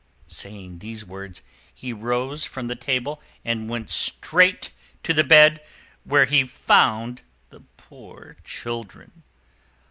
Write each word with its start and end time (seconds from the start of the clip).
Saying 0.25 0.79
these 0.79 1.05
words, 1.05 1.43
he 1.71 1.93
rose 1.93 2.43
from 2.43 2.65
the 2.65 2.75
table 2.75 3.21
and 3.45 3.69
went 3.69 3.91
straight 3.91 4.71
to 5.03 5.13
the 5.13 5.23
bed, 5.23 5.61
where 6.05 6.25
he 6.25 6.43
found 6.43 7.21
the 7.51 7.59
poor 7.77 8.35
children. 8.43 9.21